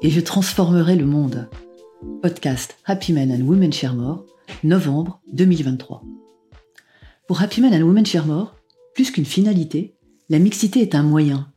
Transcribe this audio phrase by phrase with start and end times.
[0.00, 1.48] et je transformerai le monde.
[2.22, 4.24] Podcast Happy Men and Women Share More,
[4.62, 6.04] novembre 2023.
[7.26, 8.54] Pour Happy Men and Women Share More,
[8.94, 9.96] plus qu'une finalité,
[10.28, 11.50] la mixité est un moyen.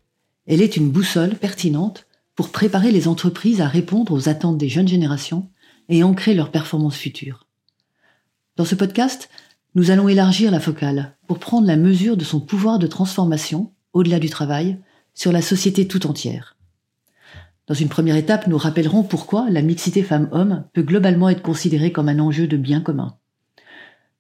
[0.48, 4.88] Elle est une boussole pertinente pour préparer les entreprises à répondre aux attentes des jeunes
[4.88, 5.50] générations
[5.90, 7.46] et ancrer leurs performances futures.
[8.56, 9.30] Dans ce podcast,
[9.76, 14.20] nous allons élargir la focale pour prendre la mesure de son pouvoir de transformation, au-delà
[14.20, 14.80] du travail,
[15.14, 16.56] sur la société tout entière.
[17.72, 22.10] Dans une première étape, nous rappellerons pourquoi la mixité femmes-hommes peut globalement être considérée comme
[22.10, 23.16] un enjeu de bien commun.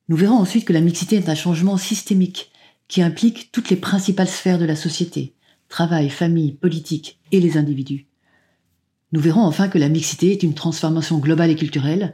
[0.07, 2.53] Nous verrons ensuite que la mixité est un changement systémique
[2.87, 5.35] qui implique toutes les principales sphères de la société,
[5.67, 8.07] travail, famille, politique et les individus.
[9.11, 12.13] Nous verrons enfin que la mixité est une transformation globale et culturelle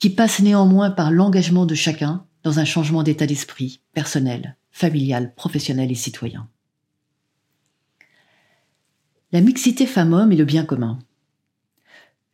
[0.00, 5.92] qui passe néanmoins par l'engagement de chacun dans un changement d'état d'esprit personnel, familial, professionnel
[5.92, 6.48] et citoyen.
[9.34, 11.00] La mixité femmes-hommes est le bien commun.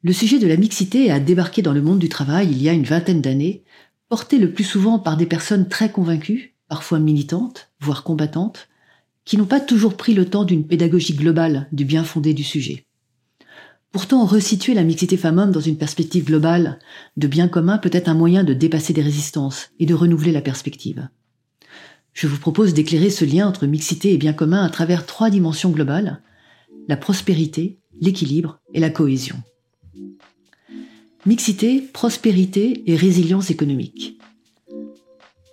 [0.02, 2.74] Le sujet de la mixité a débarqué dans le monde du travail il y a
[2.74, 3.64] une vingtaine d'années,
[4.10, 8.68] porté le plus souvent par des personnes très convaincues, parfois militantes, voire combattantes,
[9.24, 12.84] qui n'ont pas toujours pris le temps d'une pédagogie globale du bien fondé du sujet.
[13.92, 16.80] Pourtant, resituer la mixité femmes-hommes dans une perspective globale
[17.16, 20.42] de bien commun peut être un moyen de dépasser des résistances et de renouveler la
[20.42, 21.08] perspective.
[22.12, 25.70] Je vous propose d'éclairer ce lien entre mixité et bien commun à travers trois dimensions
[25.70, 26.20] globales,
[26.90, 29.36] la prospérité, l'équilibre et la cohésion.
[31.24, 34.18] Mixité, prospérité et résilience économique.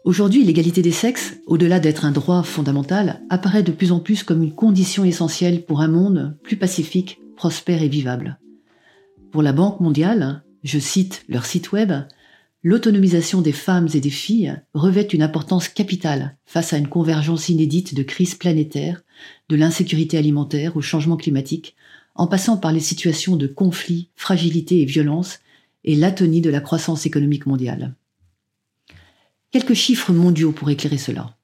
[0.03, 4.41] Aujourd'hui, l'égalité des sexes, au-delà d'être un droit fondamental, apparaît de plus en plus comme
[4.41, 8.39] une condition essentielle pour un monde plus pacifique, prospère et vivable.
[9.31, 11.93] Pour la Banque mondiale, je cite leur site web,
[12.63, 17.93] l'autonomisation des femmes et des filles revêt une importance capitale face à une convergence inédite
[17.93, 19.03] de crises planétaires,
[19.49, 21.75] de l'insécurité alimentaire au changement climatique,
[22.15, 25.39] en passant par les situations de conflit, fragilité et violence,
[25.83, 27.95] et l'atonie de la croissance économique mondiale.
[29.51, 31.37] Quelques chiffres mondiaux pour éclairer cela.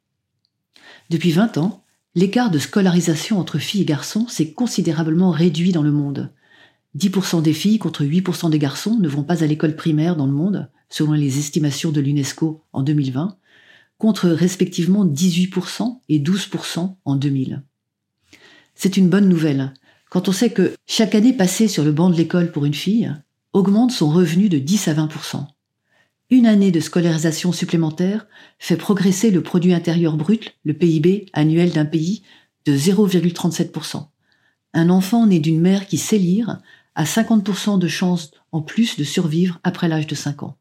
[1.09, 1.83] Depuis 20 ans,
[2.15, 6.31] l'écart de scolarisation entre filles et garçons s'est considérablement réduit dans le monde.
[6.97, 10.31] 10% des filles contre 8% des garçons ne vont pas à l'école primaire dans le
[10.31, 13.37] monde, selon les estimations de l'UNESCO en 2020,
[13.97, 17.63] contre respectivement 18% et 12% en 2000.
[18.75, 19.73] C'est une bonne nouvelle,
[20.09, 23.11] quand on sait que chaque année passée sur le banc de l'école pour une fille
[23.53, 25.47] augmente son revenu de 10 à 20%.
[26.29, 28.27] Une année de scolarisation supplémentaire
[28.59, 32.23] fait progresser le produit intérieur brut, le PIB annuel d'un pays,
[32.65, 34.07] de 0,37%.
[34.73, 36.59] Un enfant né d'une mère qui sait lire
[36.95, 40.57] a 50% de chances en plus de survivre après l'âge de 5 ans.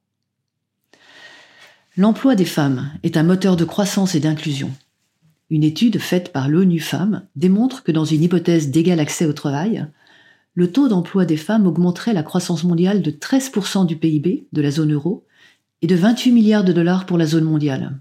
[1.97, 4.70] L'emploi des femmes est un moteur de croissance et d'inclusion.
[5.50, 9.87] Une étude faite par l'ONU Femmes démontre que dans une hypothèse d'égal accès au travail,
[10.54, 14.70] le taux d'emploi des femmes augmenterait la croissance mondiale de 13% du PIB de la
[14.70, 15.26] zone euro
[15.82, 18.00] et de 28 milliards de dollars pour la zone mondiale.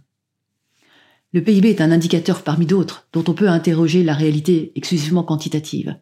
[1.34, 5.96] Le PIB est un indicateur parmi d'autres dont on peut interroger la réalité exclusivement quantitative,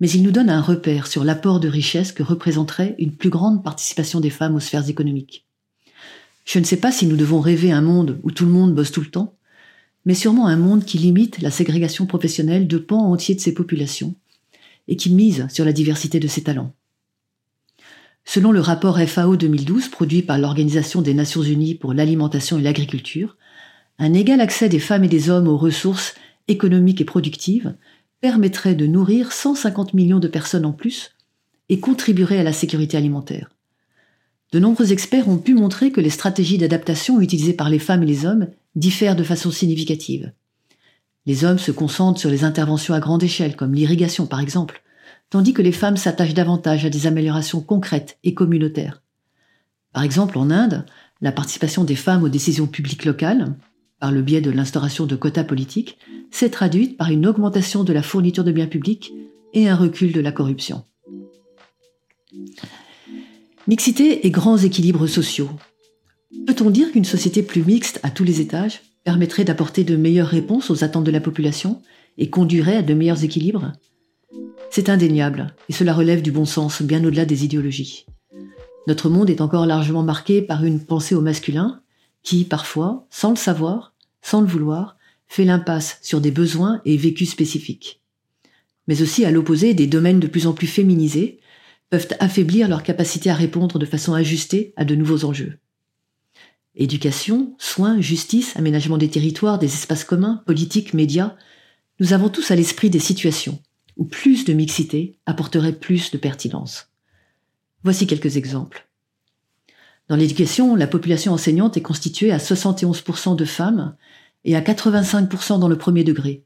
[0.00, 3.64] mais il nous donne un repère sur l'apport de richesse que représenterait une plus grande
[3.64, 5.46] participation des femmes aux sphères économiques.
[6.44, 8.92] Je ne sais pas si nous devons rêver un monde où tout le monde bosse
[8.92, 9.34] tout le temps,
[10.04, 14.14] mais sûrement un monde qui limite la ségrégation professionnelle de pans entiers de ses populations
[14.86, 16.72] et qui mise sur la diversité de ses talents.
[18.24, 23.36] Selon le rapport FAO 2012 produit par l'Organisation des Nations Unies pour l'alimentation et l'agriculture,
[23.98, 26.14] un égal accès des femmes et des hommes aux ressources
[26.46, 27.74] économiques et productives
[28.20, 31.14] permettrait de nourrir 150 millions de personnes en plus
[31.68, 33.50] et contribuerait à la sécurité alimentaire.
[34.52, 38.06] De nombreux experts ont pu montrer que les stratégies d'adaptation utilisées par les femmes et
[38.06, 40.32] les hommes diffèrent de façon significative.
[41.26, 44.82] Les hommes se concentrent sur les interventions à grande échelle, comme l'irrigation par exemple,
[45.28, 49.02] tandis que les femmes s'attachent davantage à des améliorations concrètes et communautaires.
[49.92, 50.86] Par exemple, en Inde,
[51.20, 53.54] la participation des femmes aux décisions publiques locales,
[54.00, 55.98] par le biais de l'instauration de quotas politiques,
[56.30, 59.12] s'est traduite par une augmentation de la fourniture de biens publics
[59.54, 60.84] et un recul de la corruption.
[63.66, 65.50] Mixité et grands équilibres sociaux.
[66.46, 70.70] Peut-on dire qu'une société plus mixte à tous les étages permettrait d'apporter de meilleures réponses
[70.70, 71.80] aux attentes de la population
[72.18, 73.72] et conduirait à de meilleurs équilibres?
[74.70, 78.06] C'est indéniable, et cela relève du bon sens bien au-delà des idéologies.
[78.86, 81.82] Notre monde est encore largement marqué par une pensée au masculin,
[82.22, 87.30] qui, parfois, sans le savoir, sans le vouloir, fait l'impasse sur des besoins et vécus
[87.30, 88.02] spécifiques.
[88.86, 91.40] Mais aussi, à l'opposé, des domaines de plus en plus féminisés
[91.90, 95.58] peuvent affaiblir leur capacité à répondre de façon ajustée à de nouveaux enjeux.
[96.74, 101.36] Éducation, soins, justice, aménagement des territoires, des espaces communs, politique, médias,
[102.00, 103.60] nous avons tous à l'esprit des situations
[103.96, 106.88] où plus de mixité apporterait plus de pertinence.
[107.82, 108.87] Voici quelques exemples.
[110.08, 113.94] Dans l'éducation, la population enseignante est constituée à 71% de femmes
[114.44, 116.44] et à 85% dans le premier degré.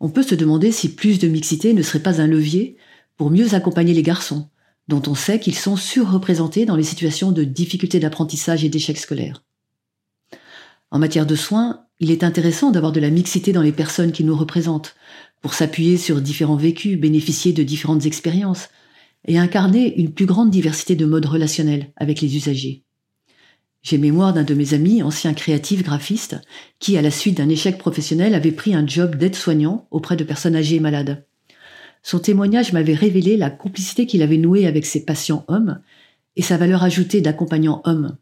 [0.00, 2.76] On peut se demander si plus de mixité ne serait pas un levier
[3.16, 4.48] pour mieux accompagner les garçons,
[4.88, 9.42] dont on sait qu'ils sont surreprésentés dans les situations de difficultés d'apprentissage et d'échecs scolaires.
[10.90, 14.24] En matière de soins, il est intéressant d'avoir de la mixité dans les personnes qui
[14.24, 14.96] nous représentent,
[15.40, 18.68] pour s'appuyer sur différents vécus, bénéficier de différentes expériences,
[19.26, 22.84] et incarner une plus grande diversité de modes relationnels avec les usagers.
[23.82, 26.40] J'ai mémoire d'un de mes amis, ancien créatif graphiste,
[26.78, 30.54] qui, à la suite d'un échec professionnel, avait pris un job d'aide-soignant auprès de personnes
[30.54, 31.26] âgées et malades.
[32.04, 35.80] Son témoignage m'avait révélé la complicité qu'il avait nouée avec ses patients hommes
[36.36, 38.16] et sa valeur ajoutée d'accompagnant homme.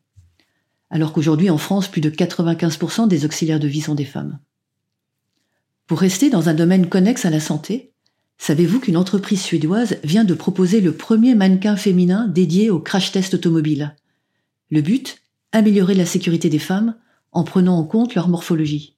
[0.90, 4.38] Alors qu'aujourd'hui, en France, plus de 95% des auxiliaires de vie sont des femmes.
[5.86, 7.89] Pour rester dans un domaine connexe à la santé,
[8.40, 13.34] savez-vous qu'une entreprise suédoise vient de proposer le premier mannequin féminin dédié au crash test
[13.34, 13.94] automobile?
[14.70, 15.18] Le but?
[15.52, 16.96] Améliorer la sécurité des femmes
[17.32, 18.96] en prenant en compte leur morphologie.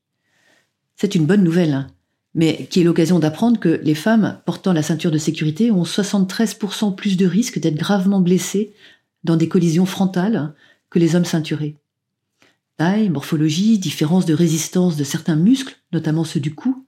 [0.97, 1.89] C'est une bonne nouvelle, hein,
[2.35, 6.95] mais qui est l'occasion d'apprendre que les femmes portant la ceinture de sécurité ont 73%
[6.95, 8.73] plus de risques d'être gravement blessées
[9.25, 10.55] dans des collisions frontales
[10.89, 11.77] que les hommes ceinturés.
[12.77, 16.82] Taille, morphologie, différence de résistance de certains muscles, notamment ceux du cou,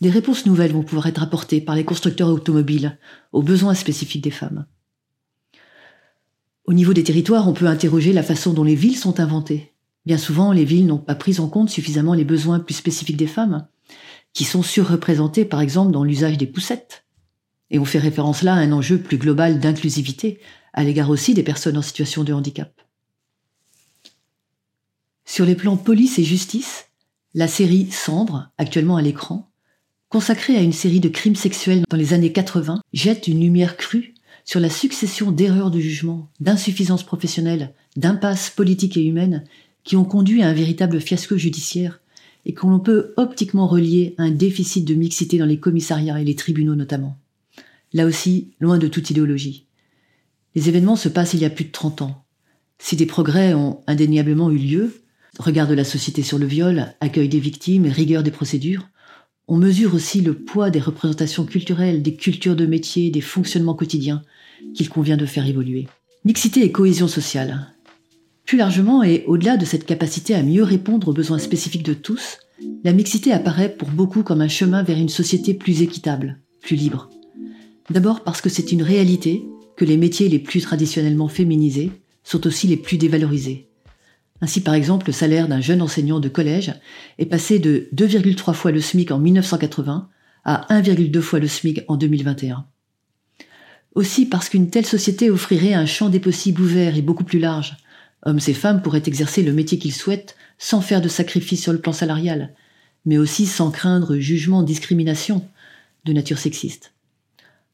[0.00, 2.98] des réponses nouvelles vont pouvoir être apportées par les constructeurs automobiles
[3.32, 4.66] aux besoins spécifiques des femmes.
[6.66, 9.72] Au niveau des territoires, on peut interroger la façon dont les villes sont inventées.
[10.04, 13.26] Bien souvent, les villes n'ont pas pris en compte suffisamment les besoins plus spécifiques des
[13.26, 13.66] femmes,
[14.32, 17.04] qui sont surreprésentées par exemple dans l'usage des poussettes.
[17.70, 20.40] Et on fait référence là à un enjeu plus global d'inclusivité,
[20.72, 22.82] à l'égard aussi des personnes en situation de handicap.
[25.24, 26.86] Sur les plans police et justice,
[27.34, 29.45] la série Cendre, actuellement à l'écran,
[30.16, 34.14] consacrée à une série de crimes sexuels dans les années 80, jette une lumière crue
[34.46, 39.44] sur la succession d'erreurs de jugement, d'insuffisances professionnelles, d'impasses politiques et humaines
[39.84, 42.00] qui ont conduit à un véritable fiasco judiciaire
[42.46, 46.24] et que l'on peut optiquement relier à un déficit de mixité dans les commissariats et
[46.24, 47.18] les tribunaux notamment.
[47.92, 49.66] Là aussi, loin de toute idéologie.
[50.54, 52.24] Les événements se passent il y a plus de 30 ans.
[52.78, 55.02] Si des progrès ont indéniablement eu lieu,
[55.38, 58.88] regard de la société sur le viol, accueil des victimes, rigueur des procédures,
[59.48, 64.22] on mesure aussi le poids des représentations culturelles, des cultures de métier, des fonctionnements quotidiens
[64.74, 65.86] qu'il convient de faire évoluer.
[66.24, 67.72] Mixité et cohésion sociale.
[68.44, 72.38] Plus largement et au-delà de cette capacité à mieux répondre aux besoins spécifiques de tous,
[72.84, 77.10] la mixité apparaît pour beaucoup comme un chemin vers une société plus équitable, plus libre.
[77.90, 79.44] D'abord parce que c'est une réalité
[79.76, 81.92] que les métiers les plus traditionnellement féminisés
[82.24, 83.68] sont aussi les plus dévalorisés.
[84.40, 86.74] Ainsi, par exemple, le salaire d'un jeune enseignant de collège
[87.18, 90.08] est passé de 2,3 fois le SMIC en 1980
[90.44, 92.66] à 1,2 fois le SMIC en 2021.
[93.94, 97.76] Aussi parce qu'une telle société offrirait un champ des possibles ouvert et beaucoup plus large.
[98.24, 101.80] Hommes et femmes pourraient exercer le métier qu'ils souhaitent sans faire de sacrifice sur le
[101.80, 102.54] plan salarial,
[103.06, 105.46] mais aussi sans craindre jugement, discrimination
[106.04, 106.92] de nature sexiste.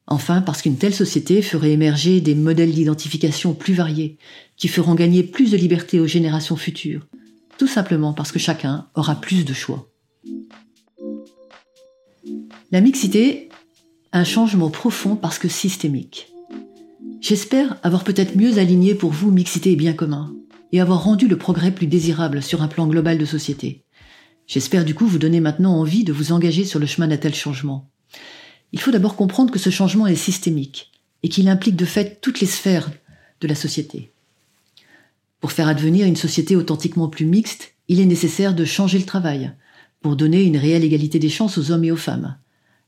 [0.07, 4.17] Enfin, parce qu'une telle société ferait émerger des modèles d'identification plus variés,
[4.57, 7.07] qui feront gagner plus de liberté aux générations futures,
[7.57, 9.89] tout simplement parce que chacun aura plus de choix.
[12.71, 13.49] La mixité,
[14.11, 16.33] un changement profond parce que systémique.
[17.21, 20.35] J'espère avoir peut-être mieux aligné pour vous mixité et bien commun,
[20.73, 23.85] et avoir rendu le progrès plus désirable sur un plan global de société.
[24.47, 27.33] J'espère du coup vous donner maintenant envie de vous engager sur le chemin d'un tel
[27.33, 27.89] changement.
[28.73, 32.41] Il faut d'abord comprendre que ce changement est systémique et qu'il implique de fait toutes
[32.41, 32.91] les sphères
[33.39, 34.11] de la société.
[35.39, 39.51] Pour faire advenir une société authentiquement plus mixte, il est nécessaire de changer le travail,
[40.01, 42.35] pour donner une réelle égalité des chances aux hommes et aux femmes.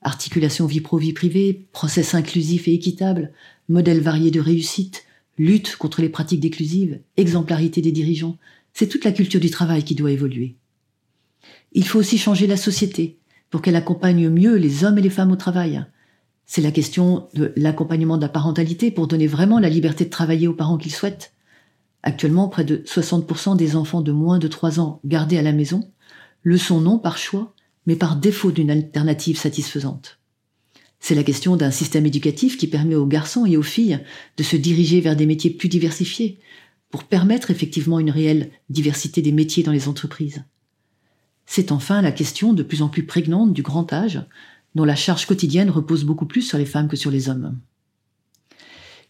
[0.01, 3.31] Articulation vie pro-vie privée, process inclusif et équitable,
[3.69, 5.03] modèles variés de réussite,
[5.37, 8.37] lutte contre les pratiques déclusives, exemplarité des dirigeants,
[8.73, 10.55] c'est toute la culture du travail qui doit évoluer.
[11.73, 13.17] Il faut aussi changer la société,
[13.49, 15.85] pour qu'elle accompagne mieux les hommes et les femmes au travail.
[16.45, 20.47] C'est la question de l'accompagnement de la parentalité pour donner vraiment la liberté de travailler
[20.47, 21.33] aux parents qu'ils souhaitent.
[22.03, 25.89] Actuellement, près de 60% des enfants de moins de 3 ans gardés à la maison
[26.43, 27.55] le sont non par choix,
[27.87, 30.19] mais par défaut d'une alternative satisfaisante.
[30.99, 33.99] C'est la question d'un système éducatif qui permet aux garçons et aux filles
[34.37, 36.39] de se diriger vers des métiers plus diversifiés,
[36.89, 40.43] pour permettre effectivement une réelle diversité des métiers dans les entreprises.
[41.45, 44.21] C'est enfin la question de plus en plus prégnante du grand âge,
[44.73, 47.57] dont la charge quotidienne repose beaucoup plus sur les femmes que sur les hommes.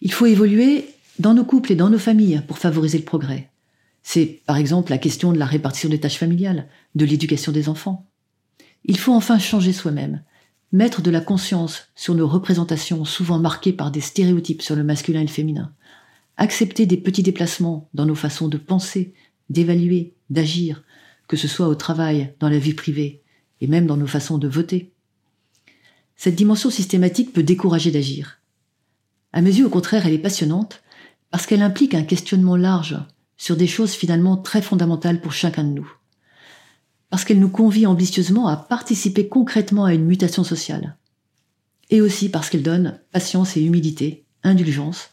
[0.01, 0.89] Il faut évoluer
[1.19, 3.49] dans nos couples et dans nos familles pour favoriser le progrès.
[4.03, 8.05] C'est par exemple la question de la répartition des tâches familiales, de l'éducation des enfants.
[8.83, 10.21] Il faut enfin changer soi-même,
[10.71, 15.21] mettre de la conscience sur nos représentations souvent marquées par des stéréotypes sur le masculin
[15.21, 15.73] et le féminin,
[16.37, 19.13] accepter des petits déplacements dans nos façons de penser,
[19.49, 20.83] d'évaluer, d'agir,
[21.27, 23.21] que ce soit au travail, dans la vie privée,
[23.61, 24.91] et même dans nos façons de voter.
[26.15, 28.39] Cette dimension systématique peut décourager d'agir.
[29.33, 30.81] À mes yeux, au contraire, elle est passionnante
[31.29, 32.97] parce qu'elle implique un questionnement large
[33.37, 35.91] sur des choses finalement très fondamentales pour chacun de nous.
[37.09, 40.97] Parce qu'elle nous convie ambitieusement à participer concrètement à une mutation sociale.
[41.89, 45.09] Et aussi parce qu'elle donne patience et humilité, indulgence,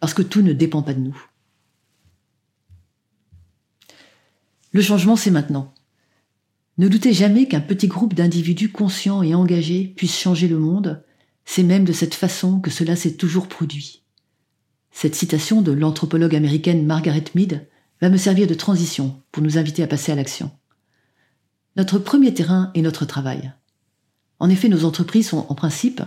[0.00, 1.26] parce que tout ne dépend pas de nous.
[4.76, 5.72] Le changement, c'est maintenant.
[6.76, 11.02] Ne doutez jamais qu'un petit groupe d'individus conscients et engagés puisse changer le monde
[11.46, 14.02] c'est même de cette façon que cela s'est toujours produit.
[14.90, 17.66] Cette citation de l'anthropologue américaine Margaret Mead
[18.02, 20.50] va me servir de transition pour nous inviter à passer à l'action.
[21.76, 23.54] Notre premier terrain est notre travail.
[24.40, 26.02] En effet, nos entreprises sont en principe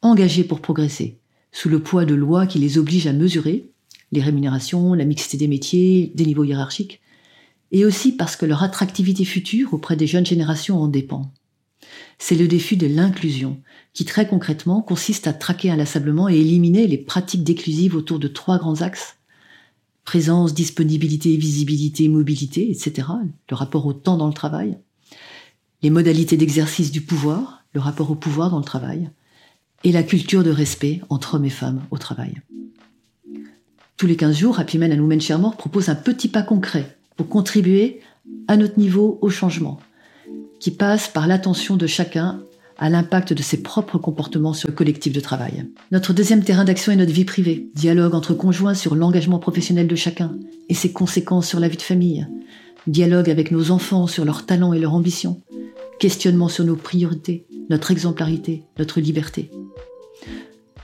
[0.00, 1.18] engagées pour progresser,
[1.50, 3.72] sous le poids de lois qui les obligent à mesurer
[4.12, 7.00] les rémunérations, la mixité des métiers, des niveaux hiérarchiques,
[7.72, 11.32] et aussi parce que leur attractivité future auprès des jeunes générations en dépend.
[12.18, 13.60] C'est le défi de l'inclusion,
[13.94, 18.58] qui très concrètement consiste à traquer inlassablement et éliminer les pratiques déclusives autour de trois
[18.58, 19.16] grands axes.
[20.04, 23.08] Présence, disponibilité, visibilité, mobilité, etc.
[23.50, 24.78] Le rapport au temps dans le travail.
[25.82, 29.10] Les modalités d'exercice du pouvoir, le rapport au pouvoir dans le travail.
[29.84, 32.40] Et la culture de respect entre hommes et femmes au travail.
[33.96, 37.28] Tous les 15 jours, Happy Men and Women Share propose un petit pas concret pour
[37.28, 38.00] contribuer
[38.48, 39.78] à notre niveau au changement,
[40.60, 42.42] qui passe par l'attention de chacun
[42.78, 45.66] à l'impact de ses propres comportements sur le collectif de travail.
[45.92, 49.94] Notre deuxième terrain d'action est notre vie privée, dialogue entre conjoints sur l'engagement professionnel de
[49.94, 50.34] chacun
[50.68, 52.26] et ses conséquences sur la vie de famille,
[52.86, 55.40] dialogue avec nos enfants sur leurs talents et leurs ambitions,
[56.00, 59.50] questionnement sur nos priorités, notre exemplarité, notre liberté.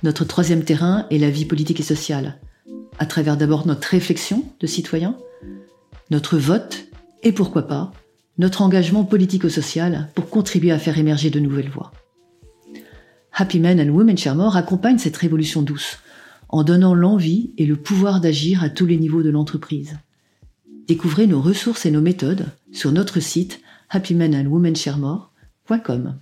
[0.05, 2.39] Notre troisième terrain est la vie politique et sociale,
[3.01, 5.17] à travers d'abord notre réflexion de citoyens,
[6.11, 6.87] notre vote
[7.23, 7.93] et pourquoi pas
[8.39, 11.91] notre engagement politico-social pour contribuer à faire émerger de nouvelles voies.
[13.33, 15.99] Happy Men and Women Share More accompagne cette révolution douce
[16.49, 19.99] en donnant l'envie et le pouvoir d'agir à tous les niveaux de l'entreprise.
[20.87, 23.61] Découvrez nos ressources et nos méthodes sur notre site
[23.91, 26.19] happymenandwomensharemore.com.